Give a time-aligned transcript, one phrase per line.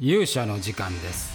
[0.00, 1.32] 勇者の時間です、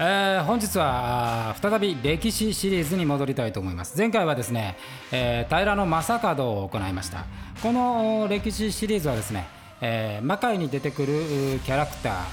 [0.00, 3.96] えー本日は再び歴史シリーズに戻りたいと思います。
[3.96, 4.76] 前回はですね、
[5.12, 7.26] えー平の正門を行いました。
[7.62, 9.46] この歴史シリーズはですね、
[9.80, 12.24] えー魔界に出てくるキャラクタ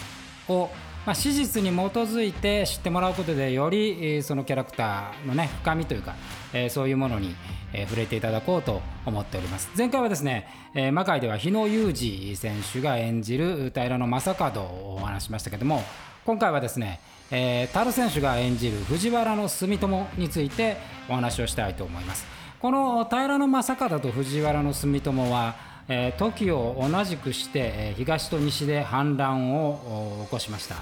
[0.48, 0.72] ーを
[1.08, 6.16] まあ、史実に基づいて知ってもらうことでよりそのキャラクターのね深みというか、
[6.52, 7.34] えーそういうものに、
[7.72, 9.70] え触れていただこうと思っております。
[9.78, 15.82] 前回はですね、え魔界では日野裕二選手が演じる平野正門をお話しましたけども
[16.26, 17.00] 今回はですね、
[17.32, 20.76] えー、タル選手が演じる藤原の住友について
[21.08, 22.26] お話をしたいと思います。
[22.60, 25.56] この平野正門と藤原の住友は
[25.90, 30.76] えー時を同じくして、え東と西で反乱を起こしました、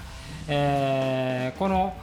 [0.48, 1.94] えーこの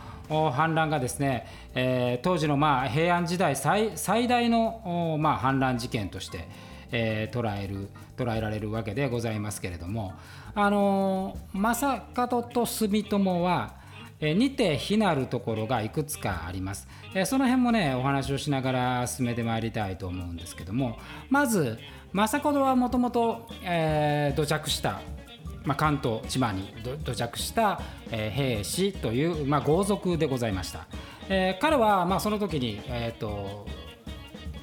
[0.51, 1.45] 反乱がですね、
[1.75, 6.47] え当時のまあ平安時代最最大のまあ反乱事件として、
[6.91, 10.13] え捉える捉えられるわけでございますけれども、
[10.55, 13.73] あの正門と住友は
[14.21, 20.97] えー似て非なるところがいくつかあります、えその辺もねお話をしながら進めてまいりたいと思うんですけども
[21.29, 21.77] まず
[22.13, 23.47] 正門はもともと
[24.35, 25.01] 土着した、
[25.65, 26.71] まあ、関東千葉に
[27.03, 30.87] 土着した、えー兵士という、まあ、豪族でございました、
[31.27, 33.65] えー彼は、まあ、その時に、えーと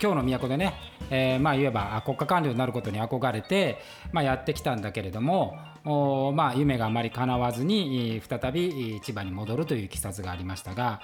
[0.02, 0.74] 今日の都でね、
[1.10, 3.78] えーまあいわば国家官僚になることに憧れて、
[4.12, 11.00] まあ、やってきたんだけれどもおまあ、夢があまり叶わずに再び千葉に戻るといういきさつがありましたが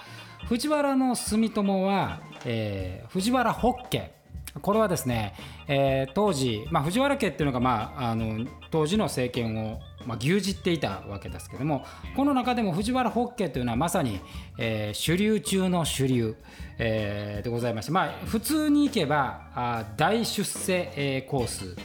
[0.47, 4.16] 藤原の住友は、えー藤原北家
[4.62, 5.35] これはですね、
[5.69, 11.85] えー当時、まあ、藤原家っていうのが、まあ、あの当時の政権を、まあ、牛耳っていたわけですけども
[12.17, 14.21] この中でも藤原北家というのはまさに、
[14.59, 16.37] えー主流中の主流、
[16.79, 21.77] えーでございまして、まあ、普通にいけばあ大出世、えーコース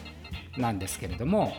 [0.58, 1.54] なんですけれども、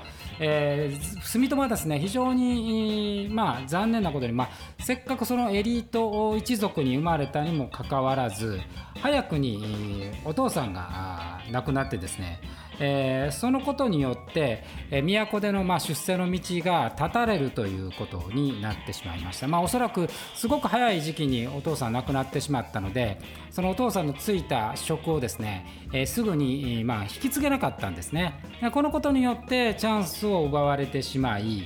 [0.45, 4.49] えー住友はですね非常に、まあ、残念なことに、まあ、
[4.79, 8.61] せっかくそのエリート一族に生まれたにもかかわらず
[9.01, 12.41] 早くにお父さんが亡くなってですね、
[12.79, 28.35] えーそのことによって、えー都でのまあ出世の道が断たれるということになってしまいました、まあ、おそらくすごく早い時期にお父さん亡くなってしまったのでそのお父さんのついた職をですね、えーすぐに、まあ、引き継げなかったんですね。
[28.73, 31.65] このことによってチャンスを奪われてしまい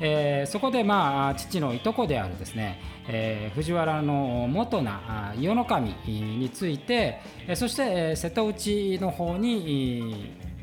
[0.00, 10.56] えーそこで、まあ、父のいとこであるですね、えー藤原の元な伊予守について、えそして、え瀬戸内の方にえー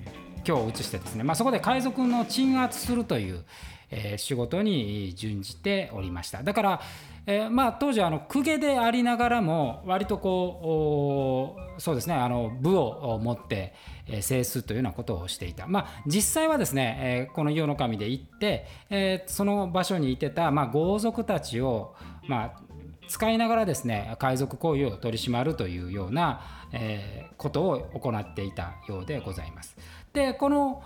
[0.45, 3.43] 今日移してですね、まあ、そこで海賊の鎮圧するという、
[3.89, 6.43] えー仕事に準じておりました。
[6.43, 6.81] だから、
[7.25, 13.73] えーまあ、当時あの公家でありながらも割とこうそうですねあの部を持って、
[14.07, 21.95] えー制すというようなことをしていた、まあ、実際はですね、えーこの伊予守で行って、えーその場所にいてた、まあ、豪族たちを、
[22.27, 22.61] まあ、
[23.07, 26.41] 使いながらですね海賊行為を取り締まるというような、
[26.73, 29.75] えーことを行っていたようでございます。
[30.13, 30.83] でこの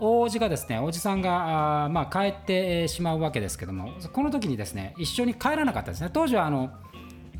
[0.00, 6.10] 王子がですね王子さんがあ、まあ、帰ってしまうわけですけどもこの時にですね一緒に帰らなかったですね。
[6.12, 6.70] 当時はあの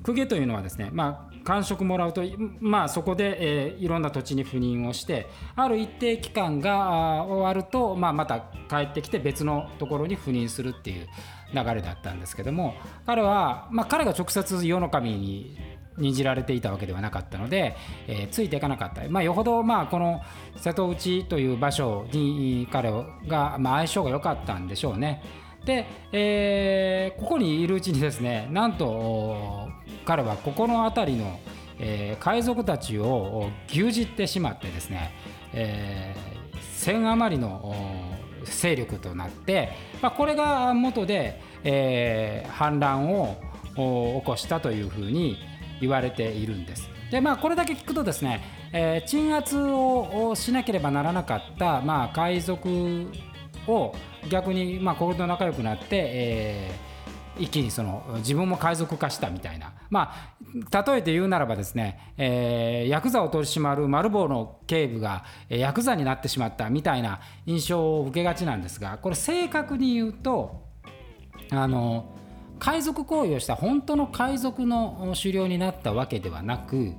[0.02, 2.22] 公家というのはですね、まあ、官職もらうと、
[2.60, 5.26] まあ、そこで、えーいろんな土地に赴任をして
[5.56, 11.08] ある一定期間が終わると、まあ、また帰ってきて別のところに赴任するっていう
[11.54, 12.74] 流れだったんですけども
[13.06, 15.56] 彼は、まあ、彼が直接世の神に
[15.98, 20.20] 任じられていたわけではなかったので、えーついていかなかった、まあ、よほど、まあ、この
[20.56, 22.90] 瀬戸内という場所に彼
[23.26, 25.22] が、まあ、相性が良かったんでしょうね。
[25.64, 29.68] で、えーここにいるうちにですねなんとお
[30.06, 31.38] 彼はここの辺りの、
[31.78, 35.12] えー海賊たちを牛耳ってしまってですね、
[35.52, 36.40] えー
[36.80, 37.74] 1000余りのお
[38.44, 39.70] 勢力となって、
[40.00, 43.36] まあ、これが元で、えー反乱を
[43.76, 45.36] お起こしたというふうに
[45.80, 46.88] 言われているんです。
[47.10, 48.40] でまあ、これだけ聞くとですね、
[48.72, 53.10] えー鎮圧をしなければならなかった、まあ、海賊
[53.66, 53.92] を
[54.28, 56.90] 逆に、まあ、これと仲良くなって、えー
[57.38, 70.66] 一気にその自分も海賊化したみたいな、まあ、例えて言うならばですね、えーヤクザを取り締まるマルボウの警部がヤクザになってしまったみたいな印象を受けがちなんですがこれ正確に言うと
[71.50, 72.14] あの
[72.60, 76.92] 海賊行為をした本当の海賊の狩猟になったわけではなく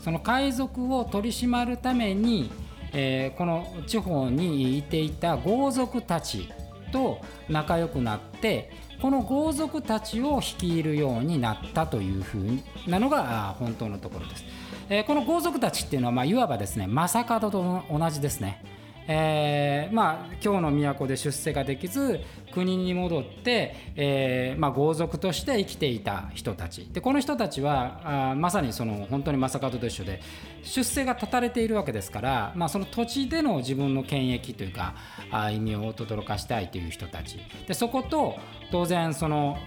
[0.00, 2.50] その海賊を取り締まるために、
[2.92, 6.48] えーこの地方にいていた豪族たち
[6.92, 8.70] と仲良くなって
[9.00, 14.44] この豪族たちを率いるようになったというふうなのが本当のところです。
[14.90, 18.73] えーこの豪族たちっていうのは、まあ、いわばですね正門と同じですね。
[19.06, 22.20] えー、まあ、京の都で出世ができず
[22.52, 26.88] 国に戻って、えー、まあ、豪族として生きていた人たち。
[26.92, 30.20] でこの人たちはあまさにその本当に正門と一緒で
[30.62, 34.94] 出世が断たれているわけですから、まあ、その土地での自分の権益というか
[35.30, 37.38] あ意味を轟かしたいという人たち。
[37.66, 38.36] でそこと
[38.70, 39.58] 当然その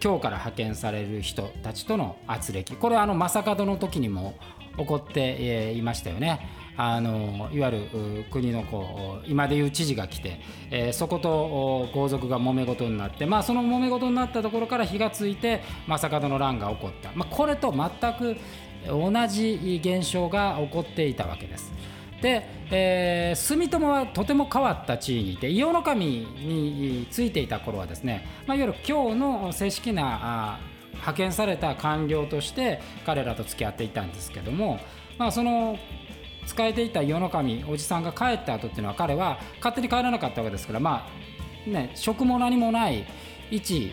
[0.00, 4.34] 京から派遣される人たちとの圧力これはあの正門の時にも
[4.78, 6.66] 起こっていましたよね。
[6.78, 10.40] あのいわゆる国のこう今でいう知事が来て、
[10.70, 18.36] えー、そこと皇族が揉め事になって、まあ、その揉め事になったところから火がついて正門の乱が起こった、まあ、これと全く
[18.88, 21.72] 同じ現象が起こっていたわけです。
[22.20, 30.58] で、えー、住友はとても変わった地位にいて伊予守についていた頃はですね、まあ、いわゆる京の正式な
[30.96, 34.80] 派遣された官僚として彼らと付き合っていたんですけども、
[35.18, 35.78] まあ、その
[36.46, 41.08] 使えていた世の神おじさんが帰った後っていうのは彼は勝手に帰らなかったわけですからま
[41.66, 43.06] あね職も何もない
[43.50, 43.92] 一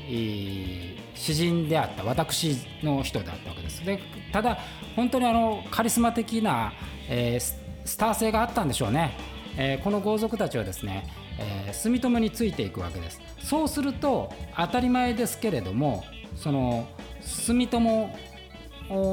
[1.16, 3.86] 詩人であった私の人だったわけです。
[3.86, 4.00] で
[4.32, 4.58] ただ
[4.96, 6.74] 本当にあのカリスマ的な、
[7.08, 7.40] えー、
[7.86, 9.16] スター性があったんでしょうね。
[9.56, 11.06] えー、この豪族たちはですね、
[11.38, 13.22] えー、住友についていくわけです。
[13.40, 16.04] そうすると当たり前ですけれども
[16.36, 16.88] その
[17.22, 18.10] 住友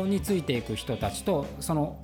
[0.06, 2.00] についていく人たちとその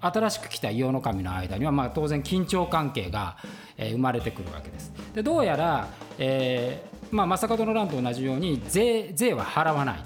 [0.00, 3.36] 新しく来た伊予守の間には、まあ、当然緊張関係が、
[3.76, 4.92] えー、生まれてくるわけです。
[5.12, 5.88] でどうやら、
[6.18, 9.98] えーまあ、正門の乱と同じように税税は払わない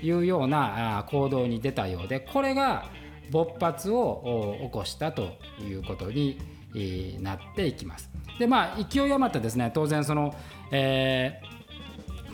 [0.00, 2.86] というような行動に出たようでこれが
[3.30, 6.38] 勃発を起こしたということに
[7.20, 8.10] なっていきます。
[8.38, 10.34] でまあ勢い余ってですね当然その、
[10.70, 11.55] えー、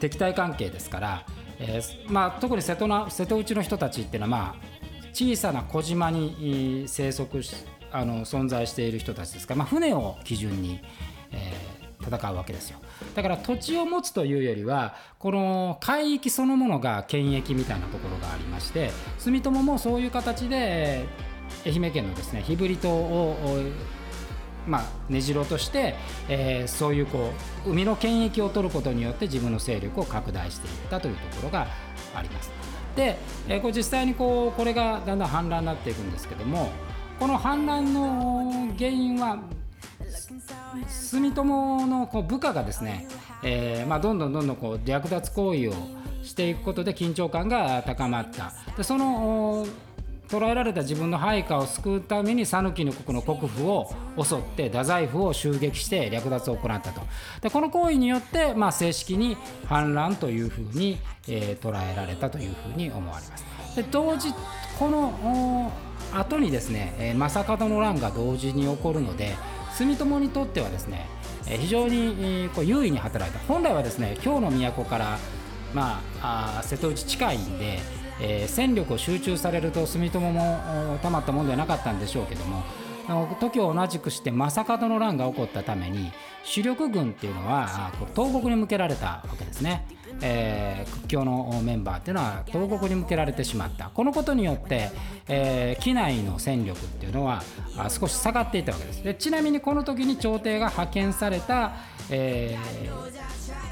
[0.03, 1.27] 敵対関係ですから、
[1.61, 4.73] えーまあ、特に瀬戸な瀬戸内の人たちっていうのはまあ
[5.13, 7.55] 小さな小島に生息し
[7.93, 10.81] あの存在している人たちですから、まあ、船を基準に、
[11.31, 12.79] えー、戦うわけですよ。
[13.15, 21.05] だから土地を持つというよりはこの海域そのものが権益みたいなところがありまして住友もそういう形で
[21.67, 23.37] 愛媛県のですね日振島を
[24.67, 25.97] まあ、根城として、
[26.29, 27.33] えー、そういうこ
[27.67, 31.67] う海の権益を取ることによって自分の勢力を拡大していったというところが
[32.15, 32.51] あります。
[32.97, 33.17] で、
[33.49, 36.71] えこれ実際にこうこれがだんだん氾濫になっていくんですけども
[37.19, 39.39] この氾濫の原因は
[40.89, 43.07] 住友のこう部下がですね、
[43.43, 45.73] えー、まあ、どんどんどんどんこう略奪行為を
[46.23, 49.67] していくことで緊張感が高まったでその
[50.33, 57.03] 捕らえられた自分の配下を救うために讃岐の国の国府を襲って太宰府を襲撃して略奪を行ったと。
[57.43, 59.37] でこの行為によって、まあ、正式に
[59.67, 60.97] 反乱というふうに、
[61.29, 63.77] えー、捉えられたというふうに思われます。
[63.77, 64.33] で同時
[64.79, 65.71] この
[66.15, 69.35] 後にですね、えー、正門の乱が同時に起こるので
[69.77, 71.09] 住友にとってはですね
[71.45, 73.39] 非常にこう優位に働いた。
[73.47, 75.19] 本来はですね京の都から、
[75.75, 77.81] まあ、あ瀬戸内近いんで
[78.21, 82.63] えー、戦力を集中されると住友もたまったもんではなかったんでしょうけども
[83.41, 86.13] 時を同じくして正門の乱が起こったために
[86.45, 89.87] 主力軍っていうのは東国に向けられたわけですね。
[90.23, 93.91] えー、屈強のメンバーっていうのは東国に向けられてしまった。
[93.93, 94.91] このことによって、
[95.29, 97.43] えー、機内の戦力っていうのは
[97.89, 99.03] 少し下がっていたわけです。
[99.03, 101.73] でちなみにこの時に朝廷が派遣された、
[102.09, 102.57] え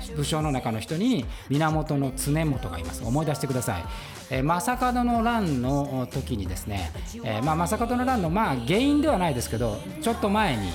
[0.02, 3.04] ー、武将の中の人に源常元がいます。
[3.04, 3.84] 思い出してください。
[4.30, 6.92] えー、正門の乱の時にですね、
[7.24, 10.68] えーまあ、正門の乱のまあ原因ではないですけどちょっと前に、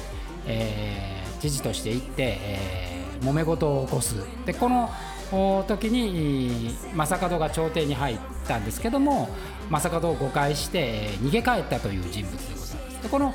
[0.46, 4.15] えー、知事として行って、えー、揉め事を起こす。
[4.46, 4.89] でこの
[5.67, 8.17] 時に正門が朝廷に入っ
[8.48, 9.29] たんですけども
[9.70, 13.34] 正門を誤解して、逃げ帰ったという人物でございますでこの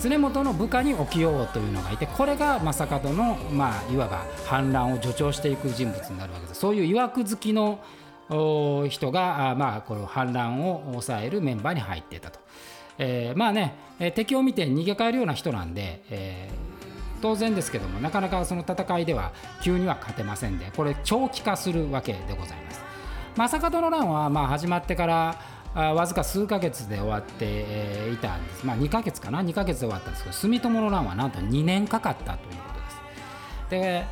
[0.00, 7.80] 常本の部下に起きようというのがいてこれが正門の、まあ、いわば反乱を助長していく人物になるわけですそういう曰く好きの
[8.88, 12.38] 人が、まあ、この反乱を抑えるメンバーに入っていたと。
[13.02, 13.74] えー、まあね、
[14.14, 16.79] 敵を見て逃げ帰るような人なんで、えー、
[17.20, 22.80] 当然ですけどもなかなかその戦いでは急には勝てませんでこれ長期化するわけでございます。
[23.36, 25.36] 正門の乱はまあ始まってから
[25.74, 33.70] あわずか数ヶ月で終わっていたんです、まあ、2ヶ月かな？2ヶ月で終わったんですけど住友の乱はなんと2年かかったということです。
[33.70, 34.04] で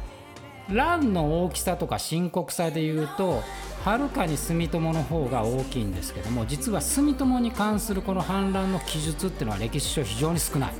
[0.68, 3.42] 乱の大きさとか深刻さでいうと
[3.84, 10.74] はるかに住友の方が大きいんですけども実は住友に関するこの反乱の記述っていうのは歴史書非常に少ない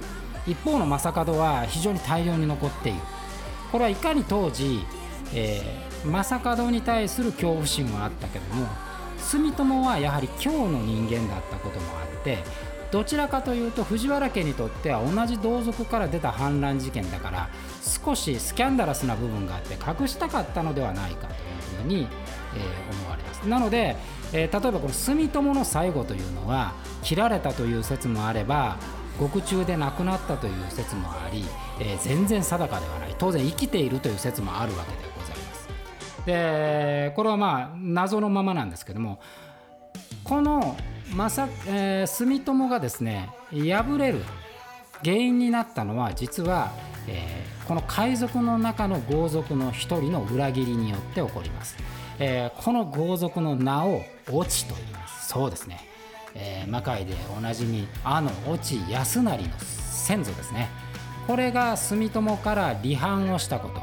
[0.51, 3.01] 一方の正門は非常に大量に残っている。
[3.71, 4.81] これはいかに当時、
[5.35, 8.67] えー、正門に対する恐怖心はあったけども
[9.19, 12.39] 住友はやはり京の人間だったこともあって
[12.91, 17.51] どちらかというと藤原家にとっては同じ同族から出た反乱事件だから
[17.83, 22.09] 少しスキャンダラスな部分があって隠したかったのではないかというふうに、
[22.55, 23.47] えー、思われます。
[23.47, 23.97] なので、
[24.33, 28.79] えー、例えばこの住友の最後というのは切られたという説もあれば
[29.19, 31.45] 獄中で亡くなったという説もあり、
[31.81, 33.15] えー、全然定かではない。
[33.19, 35.69] 当然生きているという説もあるわけでございます。
[36.27, 39.19] でこれはまあ謎のままなんですけども
[40.25, 40.77] この
[41.15, 44.23] まさ、えー、住友がですね敗れる
[45.03, 46.71] 原因になったのは実は、
[47.07, 51.77] えー、この海賊の中の豪族の一人の裏切りによって起こります、
[52.19, 55.29] えー、この豪族の名を越智と言います。
[55.29, 55.88] そうですね、
[56.35, 60.69] えー、魔界でおなじみあの越智康成の先祖ですね。
[61.27, 63.83] これが住友から離反をしたこと、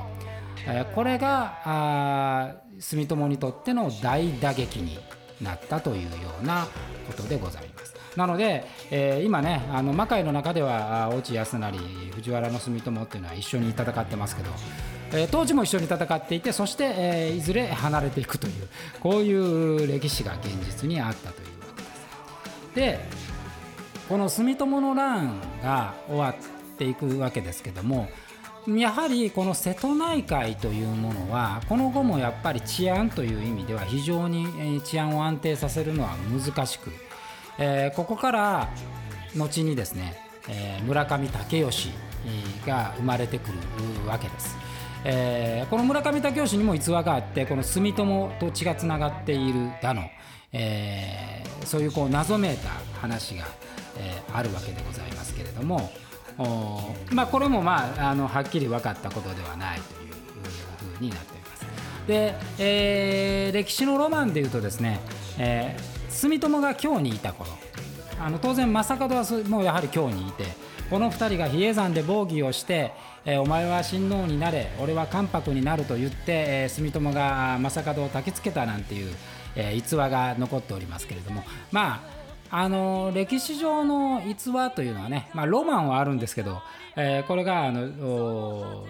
[0.68, 4.98] えー、これがあ住友にとっての大打撃に
[5.42, 6.68] なったというような
[7.06, 7.94] ことでございます。
[8.16, 11.78] なので、えー、今ねあの魔界の中では越智康成
[12.16, 14.50] 藤原住友っていうのは一緒に戦ってますけど、
[15.12, 18.54] えー、当時も一緒に戦っていてそして、えー、いずれ離れていくという
[19.02, 21.55] こういう歴史が現実にあったという。
[22.76, 23.00] で。
[24.08, 28.08] この住友の乱が終わっていくわけですけども
[28.68, 36.92] やはりこの瀬戸内海というものはこの後もやっぱり治安という意味では非常に治安を安定させるのは難しく、
[37.60, 38.70] えー、ここから
[39.36, 40.18] 後にですね、
[40.50, 41.90] えー、村上武義
[42.66, 44.58] が生まれてくるわけです。
[45.08, 50.10] えー、この村上武義にも逸話があってこの住友と血がつながっているだの、
[50.58, 52.70] えー、そういうこう謎めいた
[53.02, 53.46] 話が、
[53.98, 55.92] えー、あるわけでございますけれども、
[57.12, 60.14] まあ、これも、まあ、あのはっきり分かったことではないという
[60.98, 62.08] ふうになっております。
[62.08, 65.02] で、えー、歴史のロマンでいうとですね、
[65.38, 67.50] えー、住友が京にいた頃
[68.20, 70.46] あの当然正門はもうやはり京にいて
[70.90, 72.94] この2人が比叡山で防御をして、
[73.26, 79.12] えー、お前は親王になれ俺は関白になると言って、えー、住友が正門を焚きつけたなんていう、
[79.56, 82.16] えー、逸話が残っておりますけれどもまあ
[82.50, 86.62] あの歴史上の逸話というのはね、まあ、ロマンはあるんですけど、
[86.96, 88.86] えー、これがあの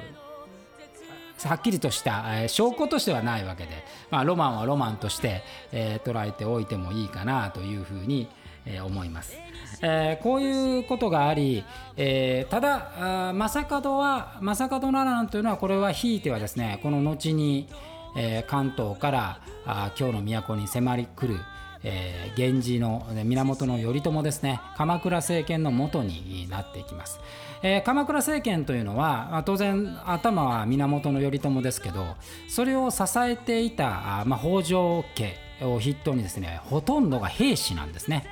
[1.43, 3.71] はっきりとした、えー、証拠としてはないわけで、
[4.09, 8.27] まあ、ロマンはロマンとして、えー、捉えておいてもいいかなというふうに、
[8.65, 9.37] えー、思います。
[9.81, 11.63] えー、こういうことがあり、
[11.97, 17.67] えー、ただ正門は正門奈良というのはこれはひいてはですねこの後に、
[18.15, 21.39] えー、関東からあ京の都に迫り来る、
[21.83, 24.61] えー、源氏の源頼朝ですね。
[24.77, 27.19] 鎌倉政権の元になっていきます、
[27.61, 32.15] えー、鎌倉政権というのは当然頭は源頼朝ですけど
[32.47, 38.25] それを支えていた、まあ、北条家を筆頭にですねほとんどが兵士なんですね。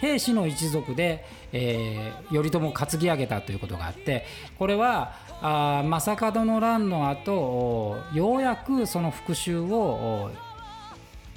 [0.00, 4.24] 兵士の一族で、えー、頼朝を担ぎ上げたということがあって
[4.58, 10.30] これはあ正門の乱の後ようやくその復讐を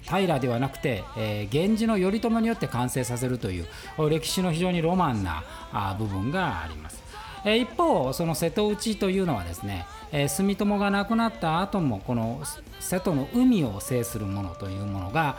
[0.04, 3.68] 平ではなくて、えー、源氏の頼朝によって完成させるという
[4.10, 7.04] 歴史の非常にロマンなあ部分があります。
[7.46, 12.42] えー、一方その瀬戸内というのはですね、えー、住友が亡くなった後もこの
[12.80, 15.38] 瀬戸の海を制するものというものが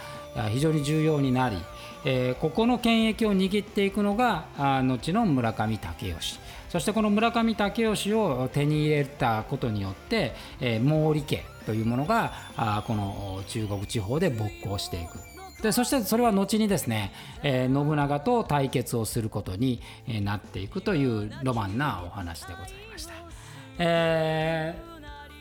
[0.50, 1.56] 非常に重要になり、
[2.04, 15.18] えー、ここの権益を握っていくのが後の村上武義そしてこの村上武義を手に入れたことによって、えー、毛利家というものがあこの中国地方で勃興していく。
[15.62, 19.82] でそしてそれは後にですね、えー、信長と対決をすることに
[20.22, 23.12] なっていくというロマンなお話でございました。
[23.78, 24.89] えー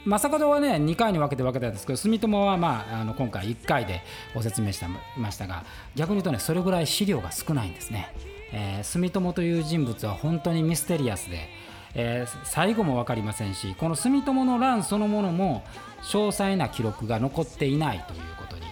[0.09, 4.01] 正門はね2回に分けて分けたんですけど住友は、まあ、あの今回1回で
[4.33, 4.83] ご説明し
[5.17, 5.63] ましたが
[5.95, 8.11] 逆に言うとねそれぐらい資料が少ないんですね。
[8.51, 11.49] えー、住友という人物は本当にミステリアスで、
[11.93, 15.63] えー、最後も分かりませんしこの住友の乱そのものも
[16.01, 18.63] 詳細な記録が残っていないということに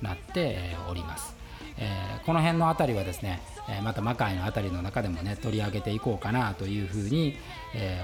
[0.00, 1.34] なっております。
[1.78, 3.40] えー、この辺の辺りはですね、
[3.82, 7.36] また魔界の辺りの中でもね取り上げていこうかなというふうに、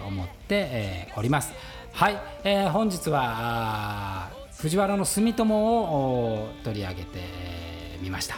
[0.07, 1.53] 思って、おります。
[1.95, 7.21] はい、えー、本日は藤原の住友を取り上げて
[8.01, 8.37] みました。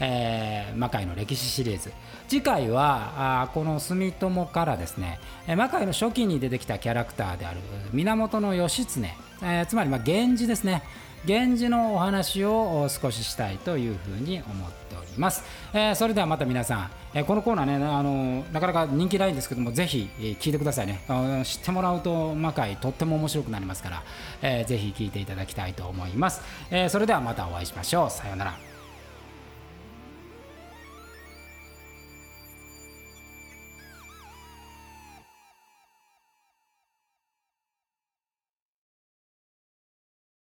[0.00, 1.92] えー、魔界の歴史シリーズ。
[2.28, 7.60] 次回はあこの住友からですね魔界の初期に出てきたキャラクターである
[7.92, 10.82] 源義経、えー、つまりま源氏ですね。
[11.24, 14.95] 源氏のお話を少ししたいというふうに思っています。
[15.16, 21.00] います、えー、それではまた皆さん、えー、このコーナーねあのなかなか人気ないんですけどもぜひ、えー、聞いてくださいね。
[21.44, 24.02] 知ってもらうと魔界とっても面白くなりますから、
[24.42, 28.10] えー、ぜひ聞いていただきたいと思います、えー、それではまたお会いしましょう。
[28.10, 28.75] さようなら。